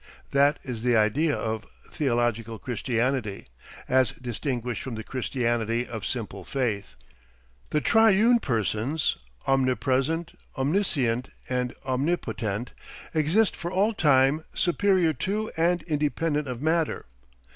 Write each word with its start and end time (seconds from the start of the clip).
That 0.31 0.57
is 0.63 0.81
the 0.81 0.97
idea 0.97 1.35
of 1.37 1.67
theological 1.87 2.57
Christianity, 2.57 3.45
as 3.87 4.13
distinguished 4.13 4.81
from 4.81 4.95
the 4.95 5.03
Christianity 5.03 5.85
of 5.85 6.07
simple 6.07 6.43
faith. 6.43 6.95
The 7.69 7.81
Triune 7.81 8.39
Persons 8.39 9.17
omnipresent, 9.45 10.33
omniscient, 10.57 11.29
and 11.47 11.75
omnipotent 11.85 12.71
exist 13.13 13.55
for 13.55 13.71
all 13.71 13.93
time, 13.93 14.43
superior 14.55 15.13
to 15.29 15.51
and 15.55 15.83
independent 15.83 16.47
of 16.47 16.63
matter. 16.63 17.05